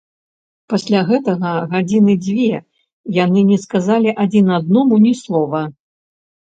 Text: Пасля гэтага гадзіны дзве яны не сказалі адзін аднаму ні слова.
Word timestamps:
Пасля 0.71 1.01
гэтага 1.09 1.51
гадзіны 1.75 2.17
дзве 2.29 2.63
яны 3.23 3.47
не 3.53 3.61
сказалі 3.69 4.19
адзін 4.27 4.45
аднаму 4.61 5.03
ні 5.09 5.13
слова. 5.25 5.61